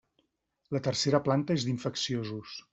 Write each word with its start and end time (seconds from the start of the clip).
La 0.77 0.81
tercera 0.87 1.21
planta 1.29 1.59
és 1.61 1.69
d'infecciosos. 1.69 2.61